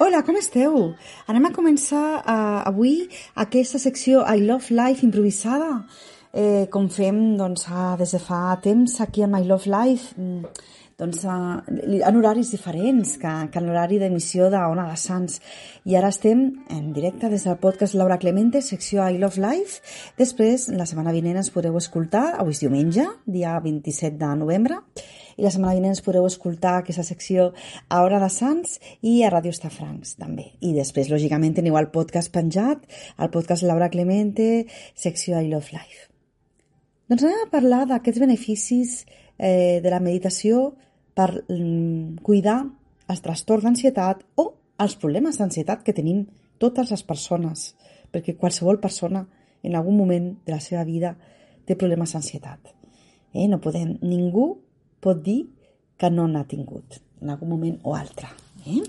[0.00, 0.92] Hola, com esteu?
[1.26, 5.72] Anem a començar uh, avui aquesta secció I Love Life improvisada,
[6.30, 10.62] eh, com fem doncs, uh, des de fa temps aquí a My Love Life, mm,
[11.02, 11.58] doncs, uh,
[11.98, 15.40] en horaris diferents que, que en l'horari d'emissió d'Ona de Sants.
[15.90, 19.82] I ara estem en directe des del podcast Laura Clemente, secció I Love Life.
[20.20, 24.78] Després, la setmana vinent ens podeu escoltar, avui és diumenge, dia 27 de novembre,
[25.38, 27.52] i la setmana vinent ens escoltar aquesta secció
[27.88, 30.50] a Hora de Sants i a Ràdio Estafrancs també.
[30.60, 32.82] I després, lògicament, teniu el podcast penjat,
[33.18, 36.08] el podcast Laura Clemente, secció I Love Life.
[37.08, 39.04] Doncs anem a parlar d'aquests beneficis
[39.38, 40.74] eh, de la meditació
[41.14, 42.64] per mm, cuidar
[43.08, 44.50] els trastorns d'ansietat o
[44.82, 46.26] els problemes d'ansietat que tenim
[46.58, 47.74] totes les persones,
[48.10, 49.24] perquè qualsevol persona
[49.62, 51.14] en algun moment de la seva vida
[51.64, 52.74] té problemes d'ansietat.
[53.32, 53.46] Eh?
[53.46, 54.56] No podem, ningú
[55.00, 55.40] pot dir
[55.98, 58.30] que no n'ha tingut en algun moment o altre.
[58.66, 58.82] Eh?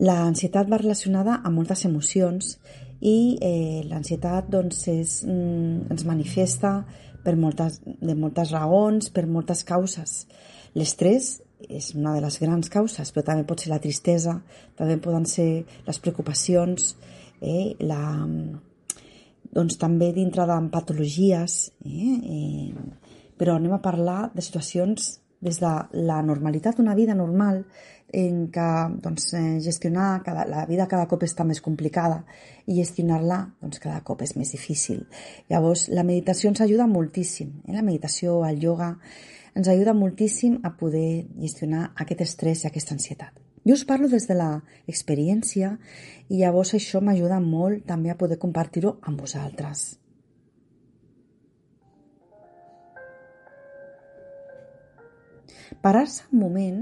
[0.00, 2.54] L'ansietat va relacionada amb moltes emocions
[3.00, 6.84] i eh, l'ansietat doncs, és, mm, ens manifesta
[7.24, 10.26] per moltes, de moltes raons, per moltes causes.
[10.74, 14.38] L'estrès és una de les grans causes, però també pot ser la tristesa,
[14.78, 16.94] també poden ser les preocupacions,
[17.40, 18.00] eh, la,
[19.52, 25.72] doncs també dintre de patologies, eh, eh, però anem a parlar de situacions des de
[25.92, 27.64] la normalitat, una vida normal,
[28.12, 28.68] en què
[29.02, 32.24] doncs, eh, gestionar cada, la vida cada cop està més complicada
[32.66, 35.04] i gestionar-la doncs, cada cop és més difícil.
[35.48, 37.60] Llavors, la meditació ens ajuda moltíssim.
[37.66, 37.74] Eh?
[37.76, 38.96] La meditació, el yoga,
[39.54, 43.38] ens ajuda moltíssim a poder gestionar aquest estrès i aquesta ansietat.
[43.66, 45.74] Jo us parlo des de l'experiència
[46.28, 49.99] i llavors això m'ajuda molt també a poder compartir-ho amb vosaltres.
[55.80, 56.80] Parar-se un moment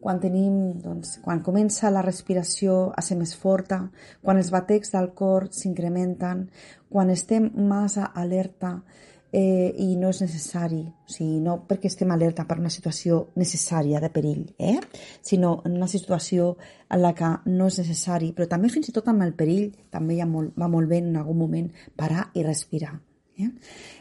[0.00, 3.82] quan tenim, doncs, quan comença la respiració a ser més forta,
[4.24, 6.46] quan els batecs del cor s'incrementen,
[6.88, 8.78] quan estem massa alerta
[9.32, 14.00] eh, i no és necessari, o sigui, no perquè estem alerta per una situació necessària
[14.00, 14.78] de perill, eh?
[15.20, 16.54] sinó en una situació
[16.88, 20.18] en la que no és necessari, però també fins i tot amb el perill també
[20.22, 21.70] ha molt, va molt bé en algun moment
[22.00, 22.96] parar i respirar
[23.44, 23.50] eh?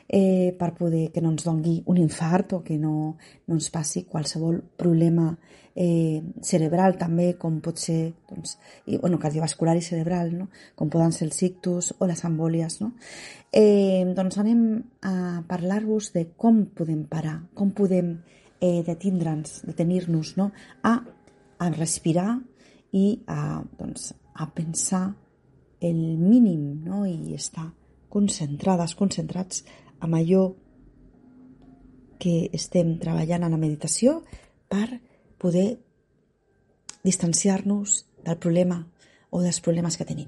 [0.09, 3.15] Eh, per poder que no ens dongui un infart o que no,
[3.47, 5.29] no ens passi qualsevol problema
[5.75, 8.57] eh, cerebral també, com pot ser doncs,
[8.87, 10.49] i, bueno, cardiovascular i cerebral, no?
[10.75, 12.79] com poden ser els ictus o les embòlies.
[12.83, 12.93] No?
[13.53, 14.65] Eh, doncs anem
[15.07, 18.17] a parlar-vos de com podem parar, com podem
[18.59, 20.51] eh, detindre'ns, detenir-nos no?
[20.83, 20.99] a,
[21.59, 22.35] a respirar
[22.91, 25.07] i a, doncs, a pensar
[25.79, 27.05] el mínim no?
[27.07, 27.69] i estar
[28.09, 29.63] concentrades, concentrats
[29.99, 30.43] amb allò
[32.19, 34.19] que estem treballant en la meditació
[34.69, 34.99] per
[35.39, 35.79] poder
[37.05, 38.81] distanciar-nos del problema
[39.29, 40.27] o dels problemes que tenim.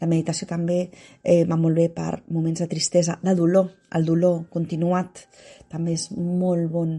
[0.00, 0.78] La meditació també
[1.22, 5.24] eh, va molt bé per moments de tristesa, de dolor, el dolor continuat
[5.72, 6.96] també és molt, bon,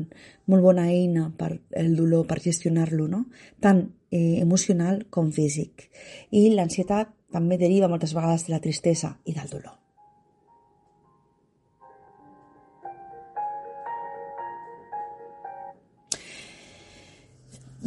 [0.52, 3.26] molt bona eina per el dolor, per gestionar-lo, no?
[3.64, 5.90] tant eh, emocional com físic.
[6.32, 9.87] I l'ansietat també deriva moltes vegades de la tristesa i del dolor.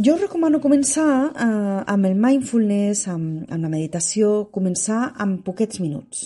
[0.01, 6.23] Jo recomano començar eh, amb el mindfulness, amb, amb la meditació, començar amb poquets minuts.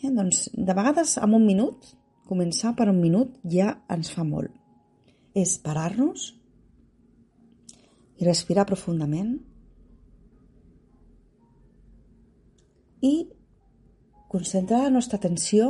[0.00, 0.08] Eh?
[0.14, 1.90] Doncs, de vegades, amb un minut,
[2.30, 4.54] començar per un minut ja ens fa molt.
[5.36, 6.30] És parar-nos
[8.16, 9.34] i respirar profundament
[13.04, 13.12] i
[14.32, 15.68] concentrar la nostra atenció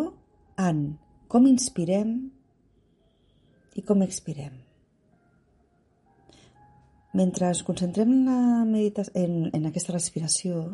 [0.63, 0.87] en
[1.27, 2.15] com inspirem
[3.75, 4.66] i com expirem.
[7.17, 10.67] Mentre ens concentrem en, la medita en, en aquesta respiració,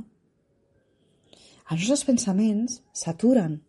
[1.70, 3.60] els nostres pensaments s'aturen.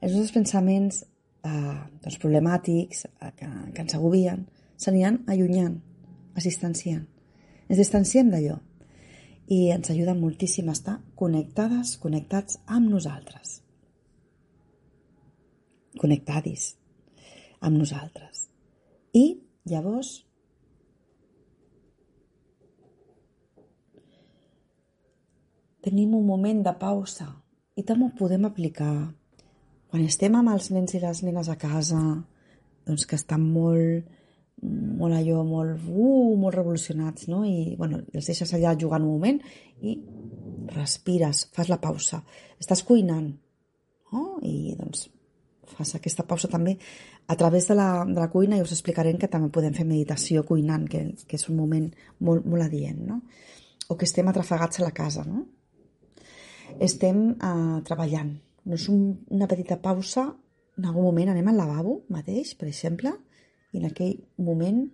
[0.00, 4.46] Els nostres pensaments eh, doncs problemàtics eh, que, que ens agobien
[4.80, 5.80] s'aniran allunyant
[6.38, 7.02] es distancien.
[7.68, 8.56] Ens distanciem d'allò
[9.50, 13.58] i ens ajuda moltíssim a estar connectades, connectats amb nosaltres.
[15.98, 16.74] Connectadis
[17.60, 18.46] amb nosaltres.
[19.12, 20.20] I llavors
[25.84, 27.30] tenim un moment de pausa
[27.76, 28.94] i també ho podem aplicar
[29.90, 31.98] quan estem amb els nens i les nenes a casa,
[32.86, 34.06] doncs que estan molt,
[34.62, 37.42] molt allò, molt, uh, molt revolucionats, no?
[37.46, 39.40] I, bueno, els deixes allà jugant un moment
[39.82, 39.96] i
[40.70, 42.20] respires, fas la pausa.
[42.62, 43.32] Estàs cuinant,
[44.12, 44.24] no?
[44.46, 45.08] I, doncs,
[45.70, 46.76] fas aquesta pausa també
[47.30, 50.44] a través de la, de la cuina i us explicarem que també podem fer meditació
[50.46, 51.88] cuinant, que, que és un moment
[52.26, 53.22] molt, molt adient, no?
[53.90, 55.48] O que estem atrafegats a la casa, no?
[56.78, 58.34] Estem uh, treballant.
[58.66, 59.02] No és un,
[59.34, 60.28] una petita pausa,
[60.78, 63.12] en algun moment anem al lavabo mateix, per exemple,
[63.72, 64.84] i en aquell moment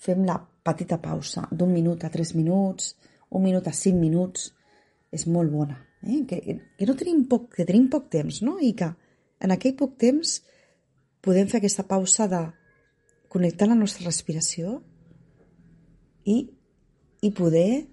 [0.00, 2.94] fem la petita pausa d'un minut a tres minuts,
[3.30, 4.50] un minut a cinc minuts,
[5.12, 5.78] és molt bona.
[6.06, 6.22] Eh?
[6.28, 6.40] Que,
[6.76, 8.56] que, no tenim poc, que tenim poc temps, no?
[8.60, 8.88] I que
[9.40, 10.38] en aquell poc temps
[11.24, 12.40] podem fer aquesta pausa de
[13.30, 14.78] connectar la nostra respiració
[16.24, 16.42] i,
[17.22, 17.86] i poder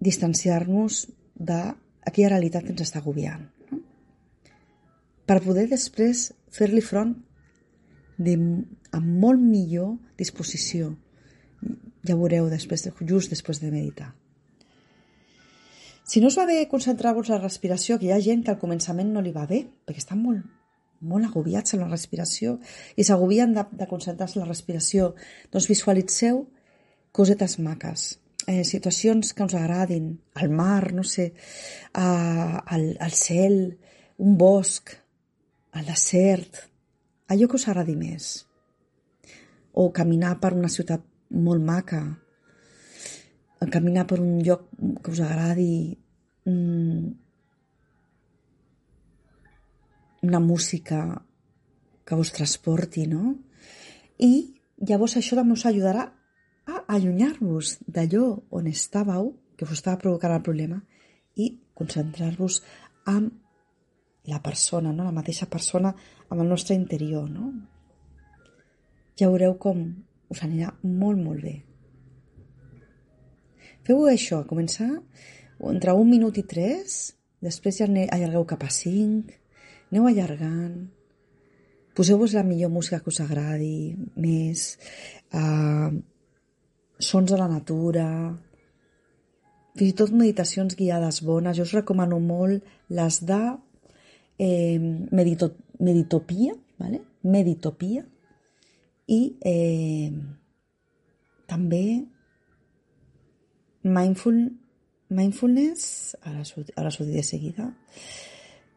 [0.00, 1.06] distanciar-nos
[2.04, 3.42] d'aquella realitat ens està agobiant.
[3.70, 3.80] No?
[5.26, 7.14] Per poder després fer-li front
[8.18, 8.36] de,
[8.96, 10.94] amb molt millor disposició.
[12.06, 14.10] Ja veureu després, just després de meditar.
[16.10, 18.58] Si no us va bé concentrar-vos en la respiració, que hi ha gent que al
[18.58, 20.42] començament no li va bé, perquè està molt,
[21.00, 22.56] molt agobiats en la respiració
[22.96, 25.12] i s'agobien de, de concentrar-se en la respiració,
[25.52, 26.42] doncs visualitzeu
[27.14, 28.08] cosetes maques,
[28.46, 31.32] eh, situacions que us agradin, el mar, no sé,
[31.94, 33.78] eh, el, el cel,
[34.18, 34.92] un bosc,
[35.74, 36.64] el desert,
[37.28, 38.30] allò que us agradi més.
[39.72, 42.02] O caminar per una ciutat molt maca,
[43.70, 44.68] caminar per un lloc
[45.04, 45.96] que us agradi,
[46.44, 47.10] mm,
[50.22, 51.22] una música
[52.04, 53.36] que us transporti, no?
[54.18, 54.32] I
[54.76, 56.08] llavors això també us ajudarà
[56.70, 58.24] a allunyar-vos d'allò
[58.56, 60.78] on estàveu, que us estava provocant el problema,
[61.36, 62.60] i concentrar-vos
[63.10, 63.30] en
[64.30, 65.04] la persona, no?
[65.04, 65.92] la mateixa persona
[66.28, 67.26] amb el nostre interior.
[67.30, 67.50] No?
[69.18, 69.82] Ja veureu com
[70.30, 71.56] us anirà molt, molt bé.
[73.84, 74.90] Feu això, començar
[75.70, 79.34] entre un minut i tres, després ja allargueu cap a cinc,
[79.90, 80.86] Aneu allargant.
[81.98, 84.76] Poseu-vos la millor música que us agradi, més
[85.34, 85.90] uh,
[87.00, 88.06] sons de la natura,
[89.76, 91.56] fins i tot meditacions guiades bones.
[91.58, 93.40] Jo us recomano molt les de
[94.38, 94.78] eh,
[95.10, 97.00] medito, Meditopia, ¿vale?
[97.22, 98.02] Meditopia,
[99.08, 100.12] i eh,
[101.48, 101.84] també
[103.82, 104.42] mindful,
[105.08, 106.44] mindfulness, ara,
[106.76, 107.70] ara us ho diré de seguida,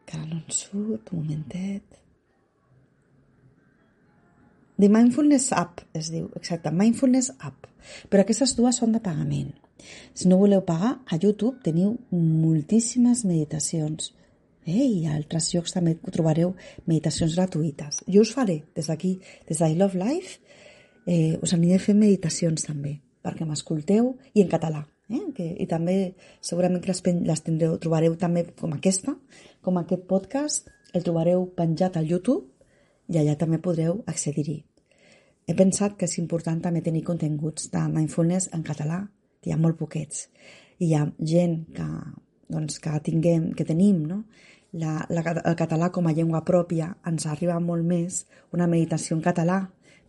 [0.04, 2.03] que ara no en surt, un momentet.
[4.76, 7.68] The Mindfulness App es diu, exacte, Mindfulness App.
[8.10, 9.52] Però aquestes dues són de pagament.
[10.16, 14.10] Si no voleu pagar, a YouTube teniu moltíssimes meditacions.
[14.66, 14.80] Eh?
[14.82, 16.54] I a altres llocs també trobareu
[16.90, 18.02] meditacions gratuïtes.
[18.08, 20.40] Jo us faré, des d'aquí, des d'I Love Life,
[21.06, 24.82] eh, us aniré fent meditacions també, perquè m'escolteu, i en català.
[25.12, 25.20] Eh?
[25.36, 29.14] Que, I també segurament que les, les tindreu, trobareu també com aquesta,
[29.62, 32.53] com aquest podcast, el trobareu penjat al YouTube
[33.08, 34.58] i allà també podreu accedir-hi.
[35.44, 39.02] He pensat que és important també tenir continguts de mindfulness en català,
[39.40, 40.28] que hi ha molt poquets.
[40.80, 41.88] I hi ha gent que,
[42.48, 44.22] doncs, que, tinguem, que tenim no?
[44.72, 48.24] la, la, el català com a llengua pròpia, ens arriba molt més
[48.56, 49.60] una meditació en català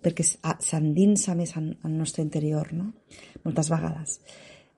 [0.06, 2.92] perquè s'endinsa més en, en el nostre interior, no?
[3.44, 4.20] moltes vegades.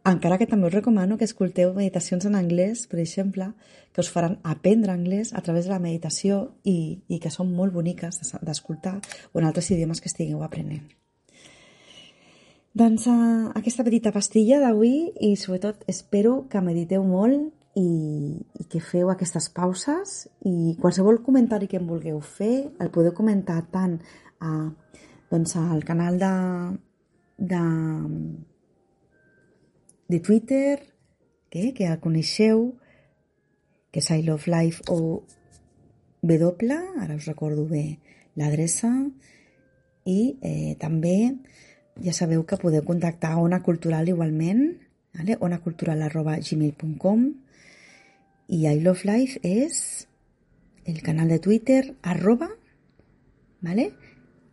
[0.07, 3.49] Encara que també us recomano que escolteu meditacions en anglès, per exemple,
[3.91, 7.75] que us faran aprendre anglès a través de la meditació i, i que són molt
[7.75, 9.01] boniques d'escoltar
[9.33, 10.85] o en altres idiomes que estigueu aprenent.
[12.77, 17.87] Doncs uh, aquesta petita pastilla d'avui i sobretot espero que mediteu molt i,
[18.37, 23.63] i que feu aquestes pauses i qualsevol comentari que em vulgueu fer el podeu comentar
[23.73, 23.97] tant
[24.39, 24.69] a,
[25.33, 26.35] doncs, al canal de,
[27.37, 27.63] de
[30.07, 30.93] de Twitter,
[31.49, 32.77] que, que el coneixeu,
[33.91, 35.23] que és I Love Life o
[36.23, 37.99] W, ara us recordo bé
[38.35, 38.91] l'adreça,
[40.07, 41.35] i eh, també
[42.03, 44.77] ja sabeu que podeu contactar a Ona Cultural igualment,
[45.17, 45.37] vale?
[45.41, 47.27] onacultural arroba gmail.com
[48.47, 50.07] i I Love Life és
[50.85, 52.49] el canal de Twitter arroba
[53.61, 53.93] vale?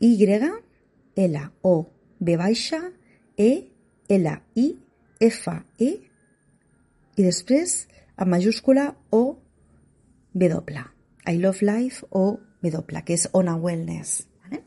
[0.00, 2.92] Y L O B baixa
[3.36, 3.70] E
[4.08, 4.83] L I
[5.24, 5.90] F, E,
[7.16, 7.84] i després
[8.20, 9.38] en majúscula O,
[10.34, 10.84] W.
[11.30, 14.24] I love life o W, que és Ona Wellness.
[14.44, 14.62] Vale?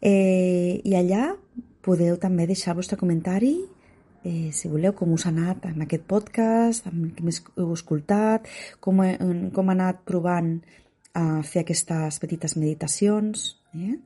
[0.00, 1.30] Eh, I allà
[1.84, 3.54] podeu també deixar el vostre comentari
[4.24, 8.48] eh, si voleu, com us ha anat en aquest podcast, amb què més heu escoltat,
[8.80, 9.16] com, he,
[9.54, 10.58] com ha anat provant
[11.16, 13.54] a fer aquestes petites meditacions.
[13.74, 13.96] Eh?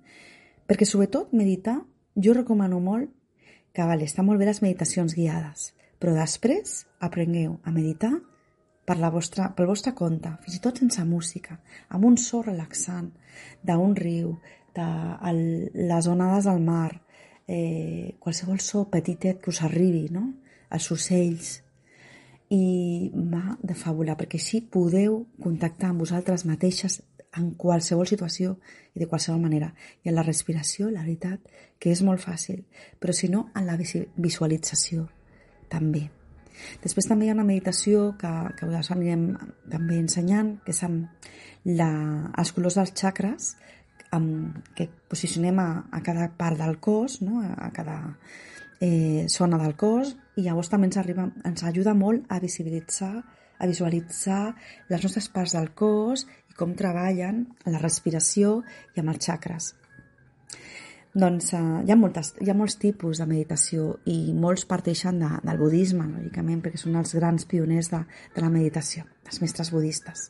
[0.69, 1.81] Perquè, sobretot, meditar,
[2.15, 3.11] jo recomano molt
[3.75, 8.13] que vale, està molt bé les meditacions guiades, però després aprengueu a meditar
[8.85, 13.11] per la vostra, pel vostre compte, fins i tot sense música, amb un so relaxant
[13.65, 14.37] d'un riu,
[14.75, 14.87] de
[15.31, 15.41] el,
[15.91, 16.93] les onades al mar,
[17.47, 20.29] eh, qualsevol so petitet que us arribi, no?
[20.75, 21.55] els ocells,
[22.55, 27.01] i va de fàbula, perquè així podeu contactar amb vosaltres mateixes
[27.39, 28.57] en qualsevol situació
[28.95, 29.73] i de qualsevol manera.
[30.05, 31.41] I en la respiració, la veritat,
[31.79, 32.65] que és molt fàcil,
[33.01, 35.09] però si no, en la visualització
[35.69, 36.09] també.
[36.83, 39.27] Després també hi ha una meditació que, que us anirem
[39.71, 41.27] també ensenyant, que és amb
[41.65, 41.91] la,
[42.39, 43.55] els colors dels xacres,
[44.15, 47.43] amb, que posicionem a, a cada part del cos, no?
[47.43, 47.99] a, a cada
[48.81, 53.17] eh, zona del cos, i llavors també ens, arriba, ens ajuda molt a visibilitzar,
[53.59, 54.55] a visualitzar
[54.91, 56.27] les nostres parts del cos
[56.59, 58.61] com treballen la respiració
[58.95, 59.73] i amb els xacres.
[61.15, 65.29] Doncs uh, hi, ha moltes, hi ha molts tipus de meditació i molts parteixen de,
[65.47, 68.01] del budisme, lògicament, perquè són els grans pioners de,
[68.35, 70.27] de la meditació, els mestres budistes.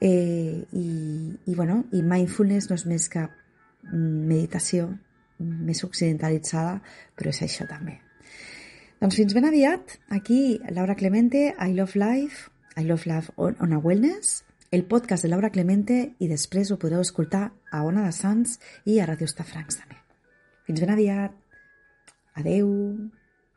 [0.00, 0.86] Eh, i,
[1.44, 4.88] i, bueno, I mindfulness no és més que mm, meditació
[5.40, 6.78] més occidentalitzada,
[7.16, 7.98] però és això també.
[9.00, 12.48] Doncs fins ben aviat, aquí Laura Clemente, I Love Life,
[12.80, 16.76] I Love Life on, on a Wellness, el podcast de Laura Clemente i després ho
[16.78, 19.98] podreu escoltar a Ona de Sants i a Ràdio Estafrancs també.
[20.68, 21.34] Fins ben aviat.
[22.38, 22.70] Adeu.